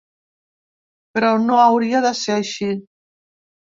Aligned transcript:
Però 1.17 1.29
no 1.43 1.59
hauria 1.65 2.03
de 2.09 2.15
ser 2.23 2.39
així. 2.39 2.71